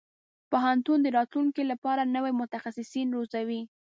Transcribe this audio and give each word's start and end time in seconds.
پوهنتون 0.51 0.99
د 1.03 1.07
راتلونکي 1.17 1.63
لپاره 1.71 2.11
نوي 2.15 2.31
متخصصين 2.41 3.07
روزي. 3.15 3.61